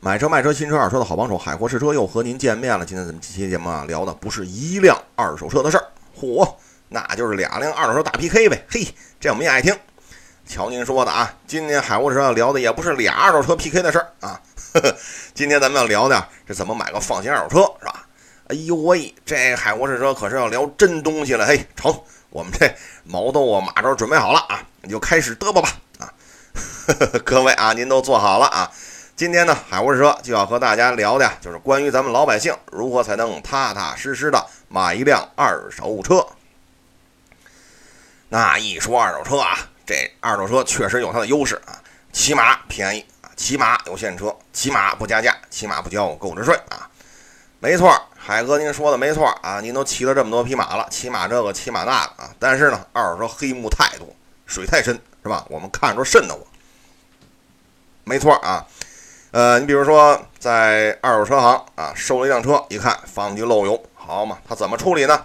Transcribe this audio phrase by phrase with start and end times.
[0.00, 2.86] 买车卖车新车二手车的好帮手，海阔试车又和您见面了。
[2.86, 5.84] 今天咱们这期节目啊，聊的不是一辆二手车的事儿，
[6.16, 6.48] 嚯，
[6.88, 8.64] 那就是俩辆二手车大 PK 呗。
[8.70, 8.86] 嘿，
[9.18, 9.76] 这我们也爱听。
[10.46, 14.40] 瞧您说的啊，今天海阔试车要聊的也不是俩二手车 PK 的事儿啊。
[14.72, 14.96] 呵呵，
[15.34, 18.06] 今天咱们要聊的是怎么买个放心二手车，是吧？
[18.46, 21.44] 哎呦喂，这海阔试车可是要聊真东西了。
[21.44, 21.92] 嘿，成，
[22.30, 22.72] 我们这
[23.02, 25.68] 毛豆啊、马扎准备好了啊，你就开始嘚啵吧
[25.98, 26.14] 啊！
[26.86, 28.70] 呵呵，各位啊，您都坐好了啊。
[29.18, 36.24] 今天呢，海沃士车就要和大家聊的，就是关于咱们老百姓如何才能踏踏实实的买一辆二手车。
[38.28, 46.88] 那一说二手车啊，这二手车确实有它的优势啊，起码便宜啊，起码有现车，起码不加价，起码不交购置税啊。
[47.58, 52.30] 没错，海哥您说的没错啊，您都骑了这么多匹马了，起码这个，起码那个啊。
[52.38, 54.06] 但是呢，二手车黑幕太多，
[54.46, 55.44] 水太深，是吧？
[55.50, 56.40] 我们看着瘆得慌。
[58.04, 58.64] 没错啊。
[59.30, 65.22] 呃，你比如说在二手车行啊，收了一辆车，一看发动机漏油，好嘛，他怎么处理呢？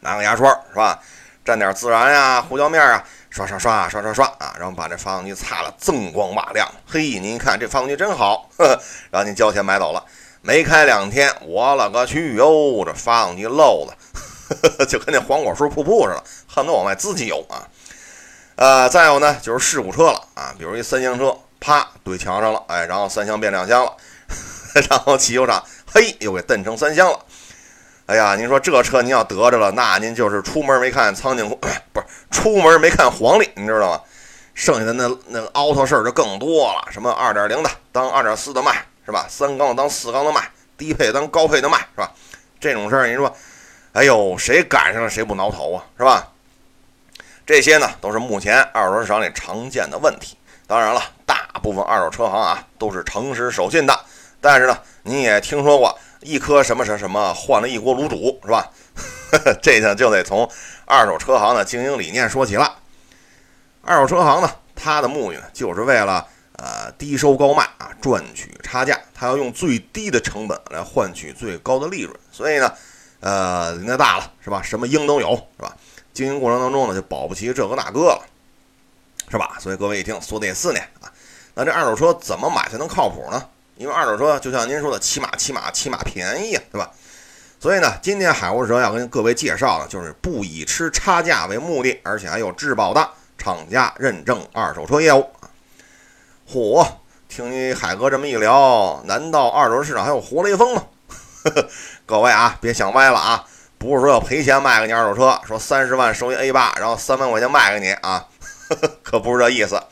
[0.00, 0.98] 拿个牙刷是吧，
[1.44, 6.68] 蘸点孜然呀、胡椒面啊，刷刷刷刷刷刷啊，然后把这发动机擦了锃光瓦亮。
[6.88, 8.80] 嘿，您一看这发动机真好，呵呵，
[9.12, 10.04] 然后您交钱买走了。
[10.42, 17.62] 没开两天，我勒个去哟，这发动机漏的，就跟那黄果树瀑布似的，恨不得往外滋汽油啊。
[18.56, 21.36] 呃，再有呢，就是事故车了啊，比如一三厢车。
[21.60, 23.96] 啪，怼墙上了，哎，然后三厢变两厢了，
[24.90, 27.18] 然后汽修厂嘿又给蹬成三厢了。
[28.06, 31.58] 哎呀，您说这车您要得着了，那您就是出门没看苍井空，
[31.92, 34.00] 不是出门没看黄历，你知道吗？
[34.54, 39.26] 剩下的那那个凹头事儿就更多了，什么二点零的当二点四的卖，是吧？
[39.28, 42.10] 三缸的当四缸的卖，低配当高配的卖，是吧？
[42.58, 43.32] 这种事儿，您说，
[43.92, 46.32] 哎呦，谁赶上了谁不挠头啊，是吧？
[47.46, 50.36] 这些呢，都是目前二手车市场里常见的问题。
[50.66, 51.00] 当然了，
[51.58, 54.00] 部分二手车行啊都是诚实守信的，
[54.40, 58.70] 但是呢，你也听说过一颗什么什么什么换了一锅卤煮是吧？
[59.60, 60.48] 这呢就得从
[60.84, 62.78] 二手车行的经营理念说起了。
[63.82, 66.26] 二手车行呢，它的目的呢就是为了
[66.56, 72.72] 呃低收高卖啊，赚取差价，它要用最低的成本来换取最高的利润，所以呢，
[73.20, 74.62] 呃，人家大了是吧？
[74.62, 75.76] 什么鹰都有是吧？
[76.12, 78.24] 经营过程当中呢，就保不齐这个那个了。
[79.30, 79.58] 是吧？
[79.60, 81.12] 所以各位一听说的也是呢啊，
[81.58, 83.44] 那这二手车怎么买才能靠谱呢？
[83.76, 86.88] 因为二手车就像您说的，起码起码起码便宜呀，对吧？
[87.58, 95.28] 所以呢，今天海沃车要跟各位介绍的就是不以吃差价为目的，而且还有质保的厂家认证二手车业务。
[96.48, 96.86] 嚯，
[97.28, 100.84] 听你海哥这么一聊，难道二手市场还有活雷锋吗？
[102.06, 103.44] 各位啊，别想歪了啊，
[103.78, 108.28] 不是说要赔钱卖给你二手车，说三十万收一 A 八，然后三万块钱卖给你啊
[108.68, 108.90] 呵呵。
[109.02, 109.82] 可不是这意思，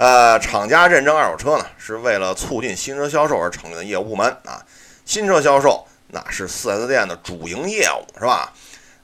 [0.00, 4.64] 呃，厂家认证二手车呢，是为了促进新车销售而成立的业务部门啊。
[5.04, 8.50] 新车销售那是 4S 店的主营业务，是吧？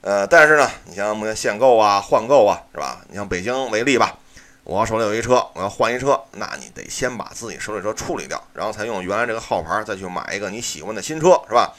[0.01, 2.99] 呃，但是呢，你像目前限购啊、换购啊，是吧？
[3.09, 4.17] 你像北京为例吧，
[4.63, 11.75] 我手里有一车，我要换一车，那你得先把自己手里车处理掉，然后才用原来这个号牌再去买一个你喜欢的新车，是吧？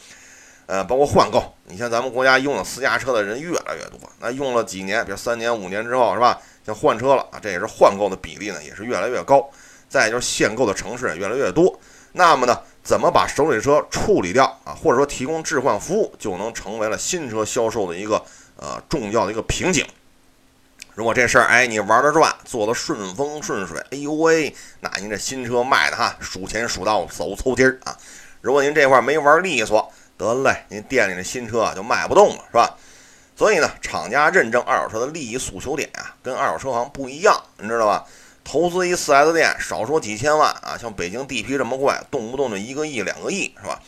[0.67, 6.41] 呃，包括换购，你像咱们国家用了私家车的人越来越多，那用了几年，比如三年、五年之后，是吧？
[6.69, 9.49] 像换车了啊，这也是换购的比例呢，也是越来越高。
[9.89, 11.81] 再就是限购的城市也越来越多。
[12.13, 18.23] 那么呢，怎么把手里车处理掉啊，或者说提供置换服务，就能成为了新车销售的一个
[18.57, 19.87] 呃重要的一个瓶颈。
[20.95, 27.97] 如果这事儿哎你玩得转，做得顺风顺水，哎呦喂，那您这新车卖的哈数钱数到手抽筋儿啊。
[28.43, 32.77] 如果您这块没玩利索，得嘞，您店里的新车就卖不动了，是吧？
[33.39, 38.05] 所以呢，厂家认证二手车的利益诉求点啊，跟二手车行不一样，你知道吧？
[38.43, 43.79] 投资一 4S 店，少说几千万啊，像北京地皮这么贵，动不动就一个亿、两个亿，是吧？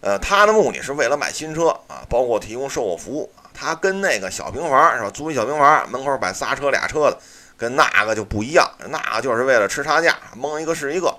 [0.00, 3.44] 呃，他的目的是为了卖新车啊，包括提供售后服务啊。
[3.52, 5.10] 他跟那个小平房是吧？
[5.10, 7.18] 租一小平房，门口摆仨车俩车的，
[7.58, 11.14] 跟那个就不一样，那个就是为了吃差价，蒙一个是一个，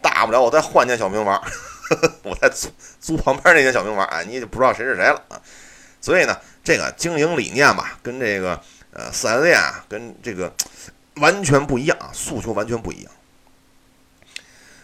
[0.00, 1.38] 大不了我再换间小平房，
[2.24, 2.68] 我再租
[2.98, 5.36] 租旁边那间小平房，哎，你也就不知道谁是谁了啊。
[6.00, 6.36] 所以呢。
[6.62, 8.60] 这个经营理念吧，跟这个
[8.92, 10.52] 呃四 S 店啊，跟这个
[11.14, 13.10] 完全不一样啊，诉求完全不一样。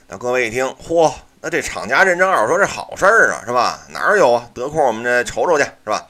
[0.09, 3.87] 那各位一听，嚯，那这厂家认证二手车这好事儿啊，是吧？
[3.91, 4.49] 哪儿有啊？
[4.55, 6.09] 得空我们这瞅瞅去，是吧？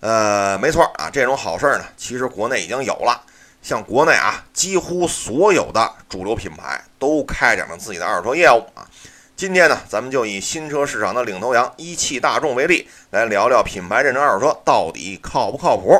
[0.00, 3.24] 呃，没错啊，这种好事儿呢，其实国内已经有了。
[3.62, 8.86] 像国内啊，几乎所有的主流品牌都开展了自己的二手车业务啊。
[9.40, 15.98] 今天呢，咱们就以新车市场的领头羊一汽大众为例，来聊聊品牌认证二手车到底靠不靠谱。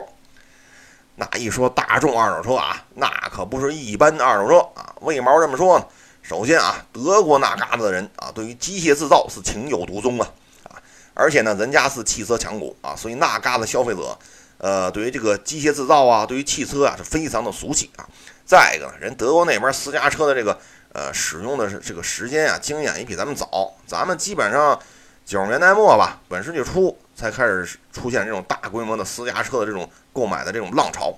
[1.14, 4.94] 那一说大众二手车啊，那可不是一般的二手车啊。
[5.00, 5.86] 为毛这么说呢？
[6.20, 10.28] 首先啊，德国那嘎达的人啊，对于机械制造是情有独钟啊
[10.64, 10.76] 啊，
[11.14, 14.18] 而且呢，人家是汽车强国啊，所以那嘎达消费者，
[14.58, 18.06] 呃，对于这个机械制造啊，对于汽车啊，是非常的熟悉啊。
[18.44, 20.60] 再一个，人德国那边私家车的这个
[20.92, 24.78] 呃使用的这个时间啊，经验也比咱们早，咱们基本上
[25.24, 31.14] 九十年代末吧，本世纪初才开始出现这种大规模的私家车的这种购买的这种浪潮，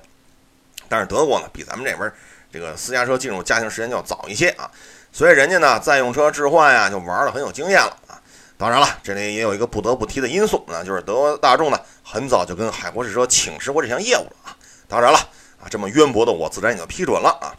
[0.88, 2.12] 但是德国呢，比咱们这边。
[2.54, 4.70] 这个私家车进入家庭时间要早一些啊，
[5.10, 8.20] 所以人家呢在用车置换呀就玩的很有经验了啊。
[8.58, 14.56] 当然了，这里也有一个不得不提的因素那，就是德国大众呢很早就跟海博士车请示过这项业务了啊。
[14.86, 15.18] 当然了
[15.62, 17.56] 啊，这么渊博的我自然也就批准了啊。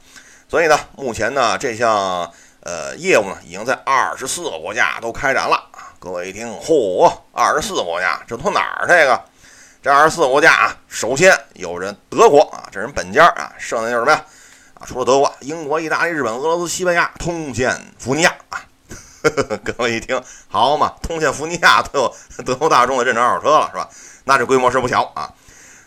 [0.53, 5.59] 所以呢，目前呢这项呃业务呢已经在二十四个国家都开展了。
[5.97, 8.85] 各位一听，嚯，二十四个国家，这都哪儿？
[8.87, 9.19] 这个
[9.81, 14.23] 这二十四个国家啊，首先有人德国啊，这人本家啊，剩下就是什么呀？
[14.75, 18.61] 啊除了德国、英国、意大利、日本、俄罗斯、西班牙，通县福尼亚啊！
[19.65, 22.15] 各位一听，好嘛，通县福尼亚都有
[22.45, 23.89] 德国大众的认证二手车了，是吧？
[24.25, 25.33] 那这规模是不小啊。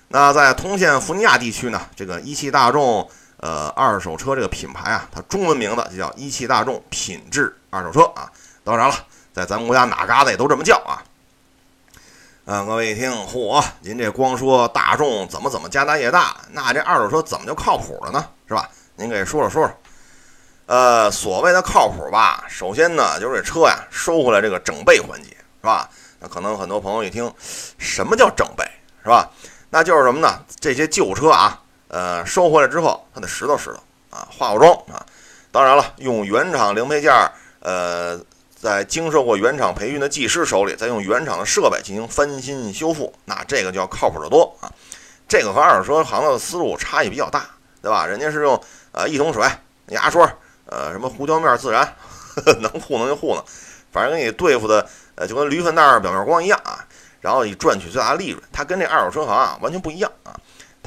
[0.08, 8.30] 那在通县福尼亚地区呢，这个一汽大众呃二手车这个品牌啊，它中文名字就叫一汽大众品质二手车啊。
[8.64, 8.94] 当然了，
[9.32, 11.02] 在咱们国家哪嘎达也都这么叫啊。
[12.46, 18.24] 啊，各位一听，嚯，您这光说大众怎么怎么家大业大，那这二手车怎么就靠谱了呢？
[18.46, 18.70] 是吧？
[18.94, 19.78] 您给说说说说，
[20.66, 25.90] 呃，所谓的靠谱吧，首先呢，就是这车呀，收回来这个整备环节，是吧？
[26.20, 27.30] 那可能很多朋友一听，
[27.78, 28.64] 什么叫整备，
[29.02, 29.28] 是吧？
[29.70, 30.40] 那就是什么呢？
[30.60, 33.76] 这些旧车啊，呃，收回来之后，它得拾掇拾掇
[34.16, 35.04] 啊，化化妆啊。
[35.50, 37.30] 当然了，用原厂零配件儿，
[37.60, 38.20] 呃，
[38.54, 44.70] 在经受过原厂培训的技师手里，再用原厂的设备进行翻新修复，那这个就要靠谱得多啊。
[45.28, 47.46] 这个和二手车行的思路差异比较大，
[47.82, 48.06] 对吧？
[48.06, 48.60] 人家是用。
[48.92, 49.46] 呃，一桶水、
[49.88, 50.26] 牙刷，
[50.64, 51.86] 呃，什么胡椒面自然，
[52.62, 53.44] 能糊弄就糊弄，
[53.92, 56.82] 反正给你对付的，呃，就跟驴粪蛋儿表面光一样啊。
[57.20, 60.32] 然后以赚取最大利润，它跟这二手车行啊完全不一样啊。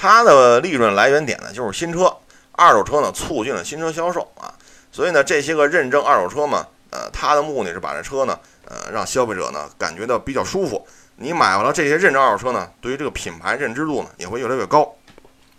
[0.01, 2.15] 它的利润来源点呢就是新车，
[2.53, 4.47] 二手车呢促进了新车销售啊。
[4.93, 10.87] 所以呢，这些个认证二手车嘛，呃，它的目的是把这车呢，呃，让消费者呢感觉到比较舒服。
[11.17, 14.89] 你买回来这些认证二手车呢，对于这个品牌认知度呢也会越来越高，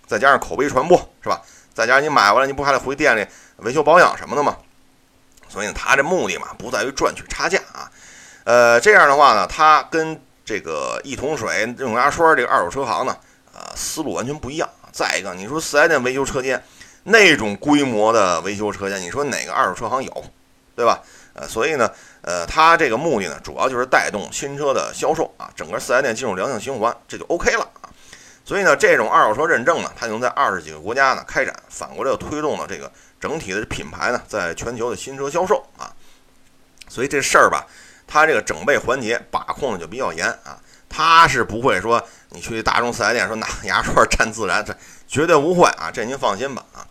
[0.06, 1.42] 再加上口碑传播，是吧？
[1.74, 3.26] 再加上你买回来，你不还得回店里
[3.58, 4.56] 维修保养什么的吗？
[5.50, 7.92] 所以呢，他这目的嘛，不在于赚取差价啊。
[8.44, 13.16] 呃，这样的话呢，他跟这个一桶水、用牙刷这个二手车行呢，
[13.76, 14.68] 思路完全不一样。
[14.92, 16.62] 再一个，你说四 S 店维修车间
[17.04, 20.24] 那种规模的维修车间，你说哪个二手车行有，
[20.74, 21.00] 对吧？
[21.32, 21.88] 呃，所以呢，
[22.22, 27.88] 呃，它这个目的呢，主要就是带动新车的销售啊，整个四 S 店进入良性循环，这就 OK 了啊。
[28.44, 32.90] 所以呢，这种二手车认证呢，它能在二十几个国家呢开展，反过来又推动了这个
[33.20, 35.94] 整体的品牌呢，在全球的新车销售啊。
[36.88, 37.64] 所以这事儿吧，
[38.08, 40.58] 它这个整备环节把控的就比较严啊。
[40.90, 44.76] 他是不会说你去大众四 S 店说拿牙刷蘸自然，这
[45.08, 46.84] 绝对不会啊，这您放心吧啊。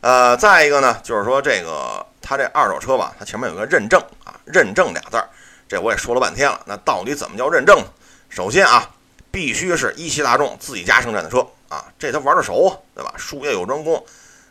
[0.00, 5.28] 呃，再一个呢，就是说这个它这二手车吧，它前面有个认证啊，认证俩字儿，
[5.68, 6.58] 这我也说了半天了。
[6.64, 7.86] 那到底怎么叫认证呢？
[8.30, 8.90] 首先啊。
[9.28, 13.12] 必须是一汽大众自己家生产的车啊，这他玩的熟，对吧？
[13.18, 14.02] 术业有专攻，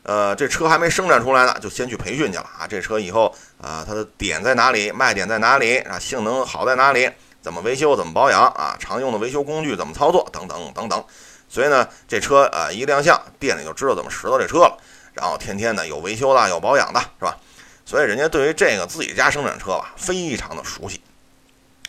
[0.04, 2.68] 呃，这车还没生产出来呢，就先去培训去了啊。
[2.70, 5.98] 这车以后啊，它的点在哪里，卖点在哪里啊？
[5.98, 7.10] 性能好在哪里？
[7.46, 7.96] 怎么维修？
[7.96, 8.76] 怎么保养啊？
[8.80, 10.28] 常用的维修工具怎么操作？
[10.34, 11.06] 等等等等。
[11.48, 14.76] 所以呢，这车啊一亮相，店里就知道怎么拾掇这车了。
[15.14, 17.38] 然后天天呢有维修的，有保养的，是吧？
[17.86, 21.00] 所以人家对于这个自己家生产车吧，非常的熟悉。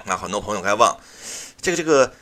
[0.05, 0.95] 那很多朋友该问，
[1.63, 2.13] 这个这个。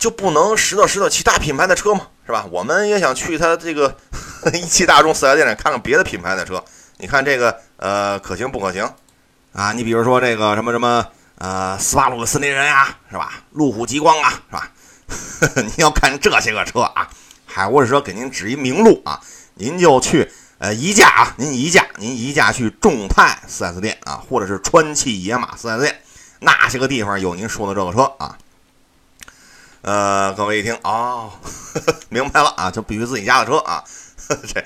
[0.00, 2.06] 就不能拾掇拾掇其他品牌的车吗？
[2.24, 2.46] 是吧？
[2.50, 3.94] 我们也想去他这个
[4.54, 6.64] 一汽大众四 S 店里看看别的品牌的车。
[6.96, 8.90] 你看这个呃可行不可行
[9.52, 9.74] 啊？
[9.74, 11.06] 你比如说这个什么什么
[11.40, 13.32] 呃斯巴鲁的森林人呀，是吧？
[13.52, 14.70] 路虎极光啊，是吧？
[15.56, 17.08] 您要看这些个车啊，
[17.46, 19.18] 海沃士车给您指一明路啊，
[19.54, 26.02] 您就去呃宜家啊，您宜家您宜家去众泰四 S 店啊，或者是川汽野马四 S 店，
[26.40, 28.36] 那些个地方有您说的这个车啊。
[29.80, 33.82] 呃，各位一听哦呵呵， 明白了啊，就必须自己家的车啊，
[34.46, 34.62] 这，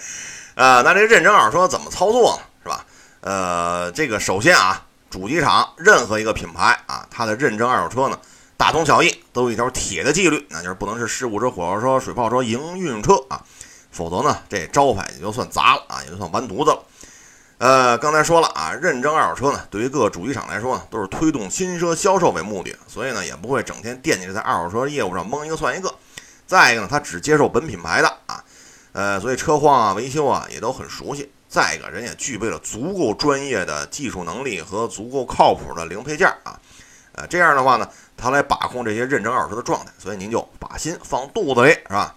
[0.57, 2.43] 呃，那这认证二手车怎么操作呢？
[2.65, 2.85] 是吧？
[3.21, 8.19] 呃，这个首先啊，主机厂任何一个品牌啊，它的认证二手车呢，
[8.57, 13.41] 大同小异，都有一条铁的纪律，那就是不能是事故车、火烧车、水泡车、营运车啊，
[13.93, 16.83] 否则呢，这招牌也就算砸了啊，也就算完犊子了。
[17.59, 25.95] 呃，刚才说了啊，认证二手车呢，对于各个主机厂来说呢，都是推动新车销售为目的，所以呢，也不会整天惦记着在二手车业务上蒙一个算一个。
[26.45, 28.43] 再一个呢，他只接受本品牌的啊，
[28.91, 31.31] 呃，所以车况啊、维修啊也都很熟悉。
[31.55, 36.59] 再一个，人也具备了足够专业的技术能力和足够靠谱的零配件啊。
[37.13, 42.17] 呃，这样的话呢，他来把控这些认证二手车的状态，所以您就把心放肚子里，是吧？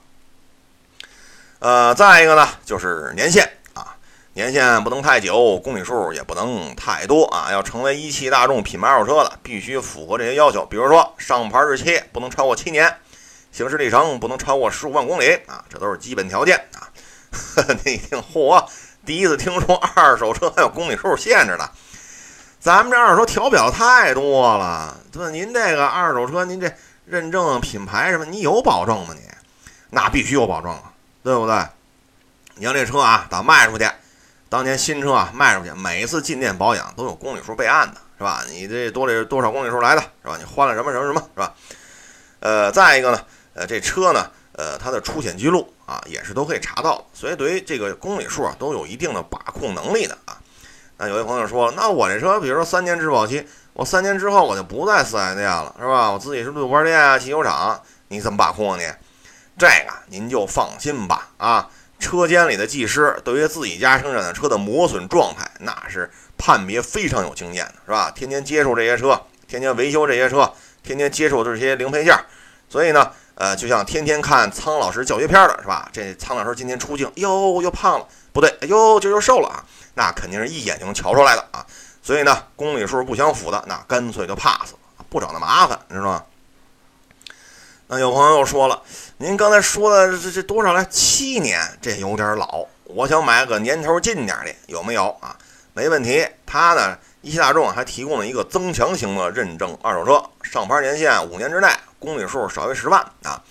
[1.60, 3.96] 呃，再一个呢，就是年限啊，
[4.34, 7.51] 年限不能太久，公里数也不能太多啊。
[7.51, 10.65] 要成为一汽大众品牌二手车的，必须符合这些要求。
[10.65, 12.91] 比如说，上牌日期不能超过七年，
[13.51, 16.89] 行驶里程不能超过十五万公里啊，这都是基本条件啊。
[17.86, 18.65] 你听，嚯，
[19.08, 21.72] 第一次听说二手车还有公里数限制的。
[22.60, 25.30] 咱们这二手车调表太多了，对吧？
[25.30, 26.70] 您这个二手车，您这
[27.06, 29.14] 认证品牌什么，你有保证吗？
[29.14, 29.22] 你
[29.92, 30.92] 那必须有保证啊，
[31.24, 31.56] 对不对？
[32.56, 33.90] 你像这车啊，打卖出去，
[34.50, 38.44] 当年新车啊卖出去，每一次进店保养都有公里数备案的，是吧？
[38.50, 40.36] 你这多里多少公里数来的，是吧？
[40.38, 41.54] 你换了什么什么什么，是吧？
[42.42, 43.22] 呃，再一个呢，
[43.54, 50.38] 呃，这车呢，呃，它的出险记录啊，也是都可以查到，所以对于这个公里数啊，都有一定的把控能力的啊。
[50.98, 56.12] 那有些朋友说了，那我这车，比如说三年质保期，我三年之后我就不在四 S 店了，是吧？
[56.12, 58.77] 我自己是路边店啊、汽修厂，你怎么把控啊？
[58.77, 58.86] 你
[59.58, 68.12] 这个您就放心吧，啊，车间里的技师对于自己家生产的车的磨损状态，那是判别非常有经验的，是吧？
[68.12, 70.51] 天天接触这些车，天天维修这些车，
[70.84, 72.15] 天天接触这些零配件，
[72.70, 75.88] 所以呢，呃，就像天天看苍老师教学片的是吧？
[75.94, 79.63] 这苍老师今天出镜，哟，又胖了，不对，哎呦，这又瘦了啊。
[79.94, 81.65] 那肯定是一眼就能瞧出来的啊，
[82.01, 84.79] 所以呢，公里数不相符的，那干脆就 pass 了，
[85.10, 86.24] 不找那麻烦，你知道吗？
[87.88, 88.82] 那有朋友说了，
[89.17, 90.84] 您刚才说的这这多少来？
[90.86, 95.38] 七年，这有点老，我想买个年头近点的，有没有啊？
[95.74, 101.67] 没问题，他呢，一汽大众还提供了一个增强型的认证二手车，上牌年限五年之内，
[102.00, 103.43] 公里数少于十万啊。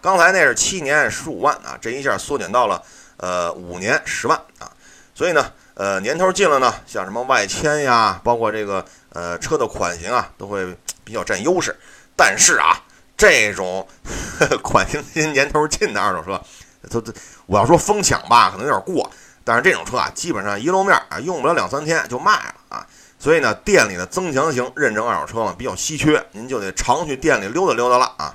[0.00, 2.82] 刚才那是七年十五万啊，这一下缩减到了
[3.18, 4.72] 呃五年十万啊，
[5.14, 5.52] 所以呢。
[5.74, 11.78] 呃，年头近了呢，像什么外迁呀，包括这个呃车的款型啊，都会比较占优势。
[12.16, 12.82] 但是啊，
[13.16, 13.86] 这种
[14.60, 16.42] 款型新、年头近的二手车，
[16.90, 17.12] 它它
[17.46, 19.08] 我要说疯抢吧，可能有点过。
[19.44, 22.84] 但是这种车啊，基本上一露面啊，用不了两三天就卖了啊。
[23.18, 28.34] 所以呢，店里的增强型认证二手车嘛，比较稀缺，您就得常去店里溜达溜达了啊。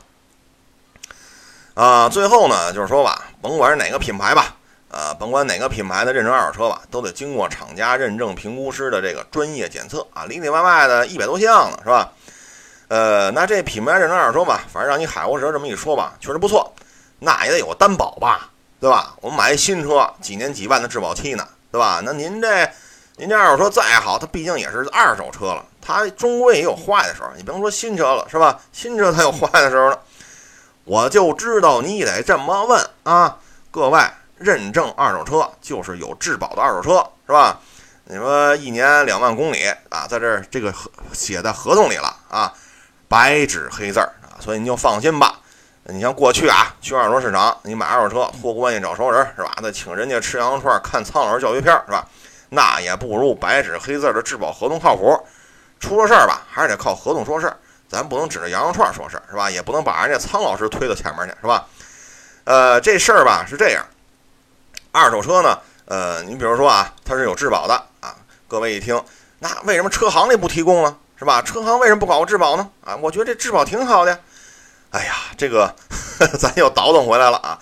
[1.75, 4.55] 啊，最后呢，就是说吧，甭管是哪个品牌吧。
[4.89, 12.11] 呃，甭管哪个品牌的认证二手车吧，都得经过厂家认证评估师的这个专业检测啊，里里外外的一百多项呢，是吧？
[12.89, 16.71] 呃，那这品牌认证二手车吧，反正让你海沃蛇这么一说吧，确实不错，
[17.17, 19.15] 那也得有个担保吧，对吧？
[19.21, 21.99] 我们买一新车，几年几万的质保期呢，对吧？
[22.05, 22.69] 那您这
[23.17, 27.29] 您这二手车再好，它毕竟也是二手车了，它终归也有坏的时候。
[27.37, 28.59] 你甭说新车了，是吧？
[28.71, 29.97] 新车它有坏的时候呢。
[30.85, 33.37] 我就知道你得这么问啊，
[33.71, 33.99] 各位。
[34.35, 37.57] 认证二手车就是有质保的二手车，是吧？
[38.05, 42.51] 你说一年两万公里啊，在这这个合写在合同里了啊，
[43.07, 45.39] 白纸黑字儿啊，所以你就放心吧。
[45.83, 49.53] 你像过去啊，去二手车市场，你买二手车托关系找熟人是吧？
[49.61, 52.05] 再请人家吃羊肉串看苍老师教学片是吧？
[52.53, 55.19] 那也不如白纸黑字的质保合同靠谱。
[55.79, 57.57] 出了事儿吧，还是得靠合同说事儿，
[57.89, 59.49] 咱不能指着羊肉串说事儿是吧？
[59.49, 61.65] 也不能把人家苍老师推到前面去是吧？
[62.45, 63.85] 呃，这事儿吧是这样。
[64.91, 65.59] 二手车呢？
[65.85, 68.15] 呃，你比如说啊，它是有质保的啊。
[68.47, 69.03] 各位一听，
[69.39, 70.95] 那为什么车行里不提供呢？
[71.17, 71.41] 是吧？
[71.41, 72.69] 车行为什么不搞个质保呢？
[72.85, 74.17] 啊，我觉得这质保挺好的。
[74.91, 75.75] 哎呀，这个
[76.39, 77.59] 咱又倒腾回来了啊。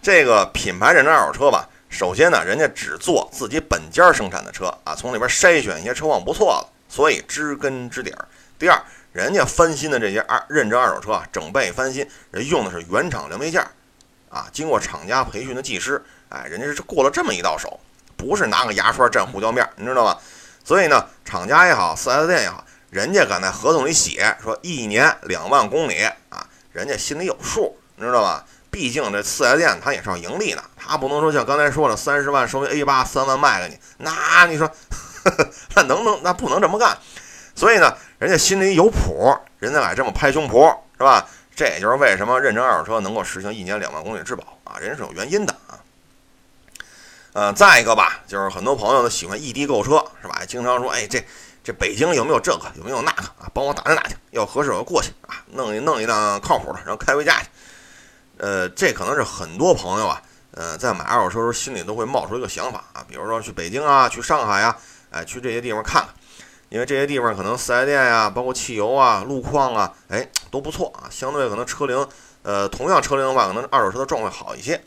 [0.00, 8.28] 这个品牌认证二手车吧，首先呢，人家只做自己本家生产的车啊，从里边筛选一些车况不错的，所以知根知底儿。
[8.58, 8.80] 第二，
[9.12, 13.66] 人家翻新的这些二认证二手车啊，整备翻新，人用的是原厂零配件
[14.28, 16.02] 啊，经过厂家培训的技师。
[16.28, 17.80] 哎，人家是过了这么一道手，
[18.16, 20.18] 不是拿个牙刷蘸胡椒面，你知道吗？
[20.62, 28.44] 所以呢，厂家也好，4S 店也好，人家敢在合同里写说一年两万公里啊，人家心里有数，你知道吧？
[28.78, 34.70] 毕竟这 4S 店它也是要盈利的，他不能说像刚才说的三十万收一 A 八，三万卖给你，那你说
[35.74, 36.96] 那能不能那不能这么干？
[37.56, 41.26] 所以呢，人家心里有谱，人家敢这么拍胸脯，是吧？
[41.56, 45.74] 这也就是为什么认证二手车能够实行一年两万公里质保啊，人是有原因的啊。
[47.32, 50.42] 呃，再一个吧，就是很多朋友都喜欢异地购车，是吧？
[50.46, 51.20] 经常说，哎，这
[51.64, 53.50] 这北京有没有这个，有没有那个啊？
[53.52, 57.48] 帮我打听打听，要合适我就过去啊，弄一弄一辆靠谱的，然后开回家去。
[58.38, 64.76] 呃，这可能是很多朋友啊，呃，在买二手车时候心里都会冒出一个想法啊，比如说去北京啊，去上海呀，
[65.10, 66.08] 哎，去这些地方看看，
[66.68, 72.06] 因为这些地方可能四 S 店呀，包括汽油啊、路况啊，哎，都不错啊，相对可能车龄，
[72.42, 74.80] 呃，同样车龄的话，可能二手车的状况好一些。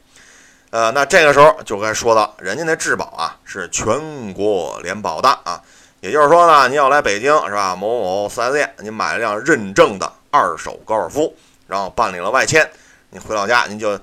[0.70, 5.62] 呃，那这个时候就该说到，人家那质保啊是全国联保的啊，
[6.00, 7.75] 也就是说呢，您要来北京是吧？
[7.75, 11.36] 某某四 S 店，您买了辆认证的二手高尔夫，
[11.67, 12.72] 然后办理了外迁，
[13.12, 14.00] 您回老家，您就。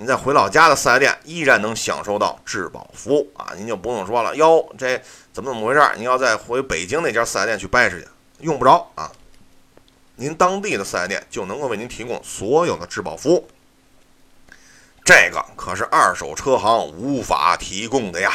[0.00, 4.96] 您在回老家的四 S 店依然能享受到质保服务啊，您就不用说了哟，这
[5.32, 5.82] 怎么怎么回事？
[5.96, 8.06] 您要再回北京那家四 S 店去掰扯去，
[8.38, 9.10] 用不着啊。
[10.14, 13.48] 您当地的四 S 店就能够为您提供所有的质保服务，
[15.04, 18.30] 这个可是二手车行无法提供的呀。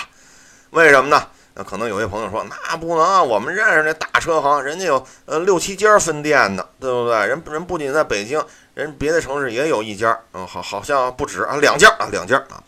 [0.72, 1.30] 为什么呢？
[1.56, 7.15] 那可能有些朋友说，那不能，我们认识那大车行，人家有呃六七家分店呢，对不对？
[7.25, 8.44] 人人不仅在北京。
[8.74, 12.62] 人别的城市也有一家，嗯，好，好像不止啊，两家啊，两家啊。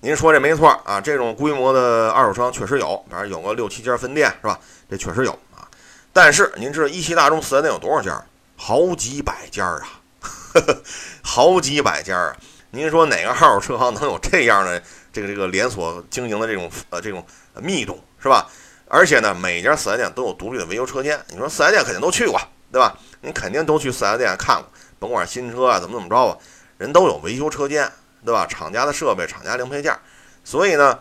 [0.00, 4.58] 您说这没错啊，这种规模的二手车确实有，反正有个六七家分店是吧？
[4.90, 5.66] 这确实有啊。
[6.12, 8.22] 但是您知道一汽大众四 S 店有多少家？
[8.56, 9.80] 好几百家啊，
[10.20, 10.82] 呵 呵
[11.22, 12.36] 好几百家啊。
[12.70, 17.24] 您说哪个二手车行能有这样的这个这个连锁经营的这种呃这种
[17.54, 18.46] 密度是吧？
[18.86, 21.18] 而且呢，每家四 S 店都有独立的维修车间。
[21.30, 22.38] 你说四 S 店肯定都去过
[22.70, 22.94] 对吧？
[23.22, 24.68] 您肯定都去四 S 店看过。
[24.98, 26.36] 甭管新车啊怎么怎么着啊，
[26.76, 27.90] 人都有维修车间，
[28.24, 28.46] 对吧？
[28.46, 29.96] 厂家的设备、厂家零配件，
[30.44, 30.98] 所以呢，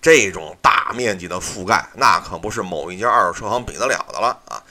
[0.00, 4.62] 这种大面积的覆盖，那可不是某一家二手车行比得了的了啊！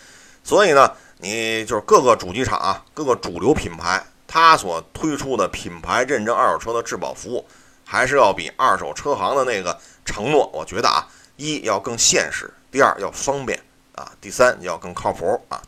[0.44, 7.48] 所以呢，你就是各个主机厂啊，各个主流品牌，它所推出的品牌认证二手车的质保服务，
[7.86, 13.60] 还是要比二手车行的那个承诺，我觉得啊，一要更现实，第二要方便
[13.96, 15.62] 啊，第三要更靠谱啊。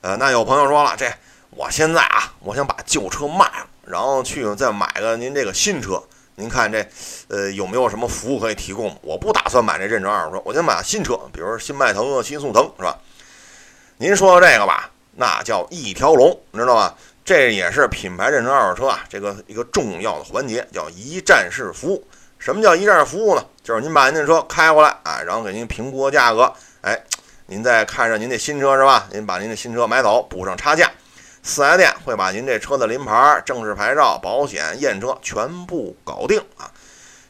[0.00, 1.08] 呃，那有朋友说了，这。
[1.50, 6.02] 我现在啊，我想把旧车卖了，然后去再买个您这个新车。
[6.36, 6.86] 您看这，
[7.26, 8.96] 呃，有没有什么服务可以提供？
[9.02, 12.96] 我不打算买这认证二手车，我先买新车，比如新迈腾、新速腾，是吧？
[13.96, 16.94] 您说的这个吧，那叫一条龙，你知道吧？
[17.24, 22.06] 这也是品牌认证二手车啊，这个一个重要的环节，叫一站式服务。
[22.38, 23.44] 什么叫一站式服务呢？
[23.64, 26.52] 就是您把您的车开过来啊，然后给您评估价格，
[26.82, 26.96] 哎，
[27.46, 29.08] 您再看上您那新车是吧？
[29.10, 30.88] 您把您的新车买走，补上差价。
[31.42, 36.70] 四 S 店会把您这车的临牌、正式牌照、保险、验车全部搞定啊！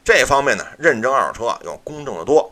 [0.03, 2.51] 这方面呢，认证二手车要公正的多。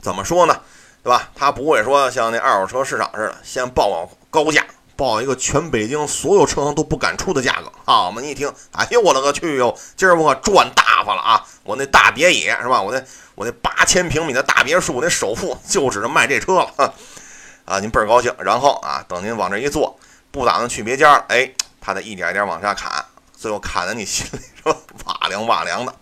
[0.00, 0.60] 怎么说呢？
[1.02, 1.30] 对吧？
[1.34, 8.06] 他不会说像那二手车市场似的，先报高价，报一个全北京所有车行都不敢出的价格啊！
[8.06, 9.76] 我们一听，哎呦我勒个去哟！
[9.96, 11.46] 今儿我可赚大发了啊！
[11.62, 12.82] 我那大别野是吧？
[12.82, 13.00] 我那
[13.36, 16.92] 我那八千平米的大别墅，那首付就指着卖这车了
[17.64, 17.78] 啊！
[17.78, 19.96] 您倍儿高兴，然后啊，等您往这一坐。
[20.30, 23.04] 不打算去别家了，哎，他得一点一点往下砍，
[23.36, 24.76] 最后砍的你心里是吧？
[25.04, 25.94] 哇凉哇凉的。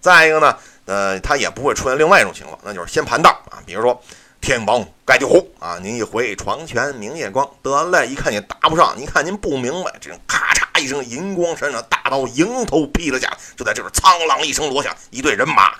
[0.00, 3.58] 再一个呢，呃，他也不会出现另外一种情况，那就是先盘道啊。
[3.64, 4.00] 比如说
[4.40, 15.72] 天王盖地虎啊，您一回床前明月光，得嘞，一看你答不上，你看您不明白，这种咔嚓一声银光闪闪，大刀迎头劈了下来，就在这边苍啷一声锣响，一队人马，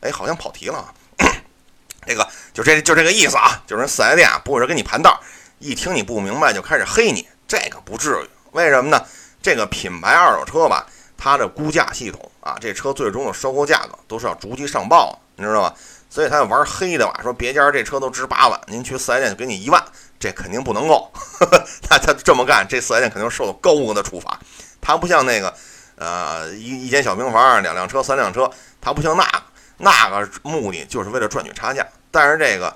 [0.00, 0.94] 哎，好像跑题了。
[2.06, 5.20] 这个就这就这个意思啊，就是四 S 店啊，不会说给你盘道。
[5.60, 8.28] 一听你不明白就开始黑你，这个不至于。
[8.52, 9.00] 为什么呢？
[9.42, 15.74] 这个品牌二手车吧，它的估价系统啊，这车最终的收购价格都是要逐级上报的，你知道吧？
[16.08, 19.82] 所以他要玩黑的吧，说别家这车都值八万，您去四 S 店就给你一万，
[20.18, 21.12] 这肯定不能够。
[21.88, 24.40] 那他这么干，这四 S 店肯定受到高额的处罚。
[24.80, 25.54] 他不像那个，
[25.96, 29.42] 呃，一一间小平房，两辆车、三辆车，他不像那个，
[29.76, 31.86] 那个目的就是为了赚取差价。
[32.10, 32.74] 但是这个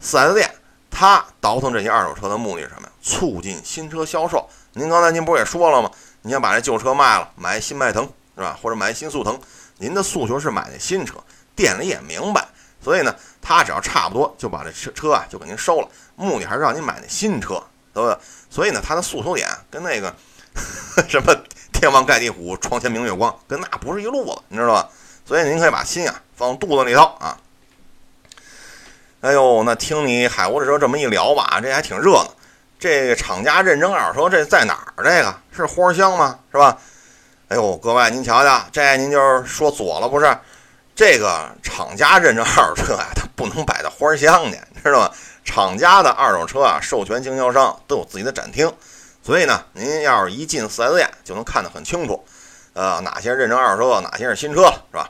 [0.00, 0.50] 四 S 店。
[0.96, 2.88] 他倒腾这些二手车的目的是什么？
[3.02, 4.48] 促进新车销售。
[4.74, 5.90] 您刚才您不是也说了吗？
[6.22, 8.04] 你想把这旧车卖了，买新迈腾
[8.36, 8.56] 是吧？
[8.62, 9.36] 或者买新速腾？
[9.78, 11.16] 您的诉求是买那新车，
[11.56, 12.46] 店里也明白。
[12.80, 17.60] 所以呢，他只要差不多就把这车车啊就给您收了，目的还是让您买那新车，
[17.92, 18.16] 对不对？
[18.48, 20.14] 所以呢，他的诉求点跟那个
[21.08, 21.34] 什么
[21.72, 24.88] 天王盖地虎、床前明月光，跟那不是一路子，你知道吧？
[25.26, 27.36] 所以您可以把心啊放肚子里头啊。
[29.24, 32.30] 哎呦，那听你海沃的车这么一聊吧，这还挺热闹。
[32.78, 35.02] 这个厂家认证二手车这在哪儿？
[35.02, 36.38] 这个是花乡吗？
[36.52, 36.76] 是吧？
[37.48, 40.36] 哎呦，各位您瞧瞧，这您就是说左了不是？
[40.94, 45.10] 这个厂家认证二手车啊，它不能摆到花乡去，知道吗？
[45.42, 48.70] 厂家的二手车啊，授权经销商都有自己的展厅，
[49.22, 52.22] 所以呢，您要是一进四 S 店就能看得很清楚，
[52.74, 55.08] 呃，哪些认证二手车，哪些是新车，是吧？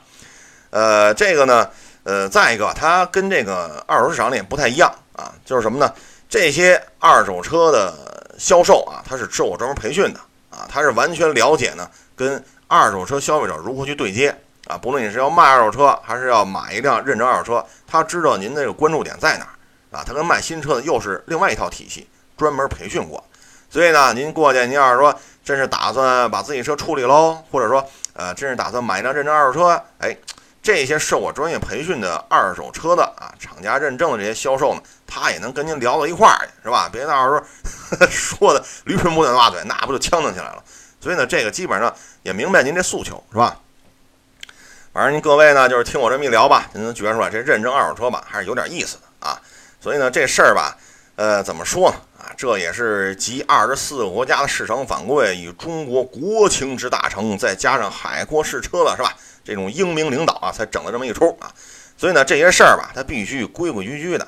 [0.69, 1.69] 呃，这个呢。
[2.05, 5.91] 呃，再一个，它跟这个二手市场里也不太一样啊，就是什么呢？
[6.29, 10.19] 这些二手车的销售啊，它是受过专门培训的
[10.51, 14.35] 啊，它是完全了解呢，跟二手车消费者如何去对接
[14.67, 14.77] 啊。
[14.77, 20.03] 不论你是要卖二手车，还是要买一辆认证二手车，他知道您这个关注点在哪儿啊。
[20.05, 23.23] 他跟卖新车的又是另外一套体系，专门培训过。
[23.67, 30.15] 所以呢，您过去，您要是说真是打算把自己车处理喽，或者说呃，真是打算买一辆认证二手车，哎，
[30.65, 36.89] 这些受过专业培训的二手车的啊，厂家认证的这些销售呢，他也能跟您聊到一块儿去，是吧？
[36.91, 40.63] 别到时候 说的驴唇不对马嘴，那不就呛呛起来了？
[40.99, 43.59] 所以呢，这个基本上也明白您这诉求，是吧？
[44.91, 49.39] 反正您各位呢，就是听我这么一聊吧，您能觉出来这认证二手车吧，还是有点意思的啊。
[49.79, 50.75] 所以呢，这事儿吧，
[51.15, 51.97] 呃，怎么说呢？
[52.17, 59.15] 啊，这也是集二十四个国家的市场反馈与中国国情之大成，再加上海阔试车了，是吧？
[59.45, 61.47] 这种英明领导啊，才整了这么一出啊。
[61.95, 64.27] 所以呢，这些事儿吧，它必须规规矩矩的。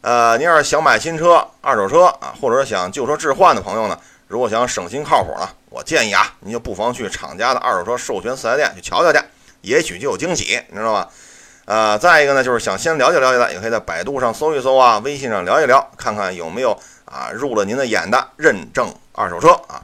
[0.00, 9.18] 呃，您要是想买新车、二手车啊，或者想旧车置换的朋友呢，如果想省心靠谱呢，我建议啊，您就不妨去厂家的二手车授权四 S 店去瞧瞧去。
[9.62, 11.08] 也许就有惊喜，你知道吧？
[11.64, 16.72] 呃，再一个呢，就是想先了解了解的，也可以在百度上搜一搜啊，微信上聊一聊，看看有没有
[17.04, 19.82] 啊入了您的眼的认证二手车啊。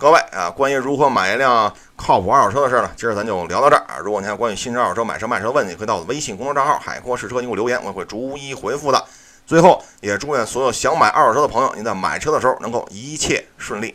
[0.00, 3.98] 各位啊，关于如何买一辆靠谱二手车的事呢，今儿咱就聊到这儿啊。
[4.02, 9.04] 如果您还关于新车、二手车买车卖车的问题，可以到我的微信公众账号“海阔试车”给我留言，我会逐一回复的。
[9.46, 13.94] 最后，也祝愿所有想买二手车的朋友，您在买车的时候能够一切顺利。